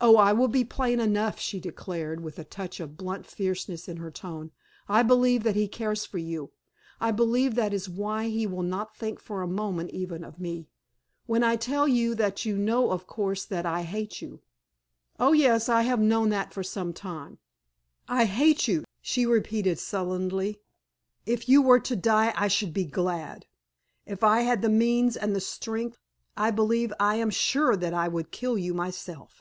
[0.00, 3.96] "Oh, I will be plain enough," she declared, with a touch of blunt fierceness in
[3.96, 4.50] her tone.
[4.86, 6.50] "I believe that he cares for you,
[7.00, 10.68] I believe that is why he will not think for a moment even of me.
[11.24, 14.42] When I tell you that you know of course that I hate you."
[15.18, 17.38] "Oh, yes, I have known that for some time."
[18.06, 20.60] "I hate you!" she repeated, sullenly.
[21.24, 23.46] "If you were to die I should be glad.
[24.04, 25.96] If I had the means and the strength,
[26.36, 29.40] I believe, I am sure that I would kill you myself."